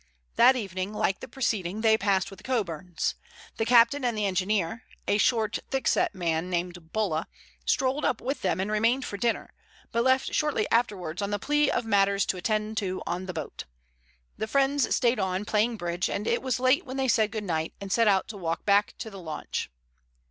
That 0.35 0.55
evening, 0.55 0.95
like 0.95 1.19
the 1.19 1.27
preceding, 1.27 1.81
they 1.81 1.95
passed 1.95 2.31
with 2.31 2.39
the 2.39 2.43
Coburns. 2.43 3.13
The 3.57 3.67
captain 3.67 4.03
and 4.03 4.17
the 4.17 4.25
engineer—a 4.25 5.19
short, 5.19 5.59
thick 5.69 5.87
set 5.87 6.15
man 6.15 6.49
named 6.49 6.91
Bulla—strolled 6.91 8.03
up 8.03 8.19
with 8.19 8.41
them 8.41 8.59
and 8.59 8.71
remained 8.71 9.05
for 9.05 9.17
dinner, 9.17 9.53
but 9.91 10.03
left 10.03 10.33
shortly 10.33 10.65
afterwards 10.71 11.21
on 11.21 11.29
the 11.29 11.37
plea 11.37 11.69
of 11.69 11.85
matters 11.85 12.25
to 12.25 12.37
attend 12.37 12.77
to 12.77 13.03
on 13.05 13.27
board. 13.27 13.65
The 14.39 14.47
friends 14.47 14.95
stayed 14.95 15.19
on, 15.19 15.45
playing 15.45 15.77
bridge, 15.77 16.09
and 16.09 16.25
it 16.25 16.41
was 16.41 16.59
late 16.59 16.83
when 16.83 16.97
they 16.97 17.07
said 17.07 17.29
good 17.29 17.43
night 17.43 17.75
and 17.79 17.91
set 17.91 18.07
out 18.07 18.27
to 18.29 18.37
walk 18.37 18.65
back 18.65 18.95
to 18.97 19.11
the 19.11 19.19
launch. 19.21 19.69